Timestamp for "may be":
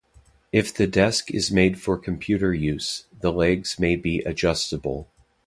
3.77-4.17